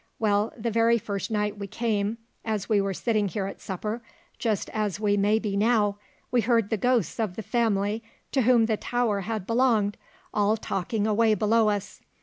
Well, 0.17 0.51
the 0.57 0.71
very 0.71 0.97
first 0.97 1.29
night 1.29 1.59
we 1.59 1.67
came, 1.67 2.17
as 2.43 2.67
we 2.67 2.81
were 2.81 2.91
sitting 2.91 3.27
here 3.27 3.45
at 3.45 3.61
supper, 3.61 4.01
just 4.39 4.67
as 4.71 4.99
we 4.99 5.15
may 5.15 5.37
be 5.37 5.55
now, 5.55 5.99
we 6.31 6.41
heard 6.41 6.71
the 6.71 6.75
ghosts 6.77 7.19
of 7.19 7.35
the 7.35 7.43
family 7.43 8.01
to 8.31 8.41
whom 8.41 8.65
the 8.65 8.77
tower 8.77 9.19
had 9.21 9.45
belonged 9.45 9.97
all 10.33 10.57
talking 10.57 11.05
away 11.05 11.35
below 11.35 11.69
us. 11.69 12.01